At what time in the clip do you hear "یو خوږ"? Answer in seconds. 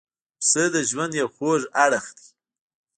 1.21-1.61